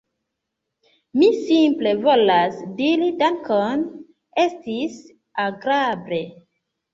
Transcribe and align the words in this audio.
Mi 1.19 1.27
simple 1.49 1.91
volas 2.05 2.57
diri 2.79 3.09
dankon, 3.19 3.85
estis 4.45 4.97
agrable! 5.45 6.21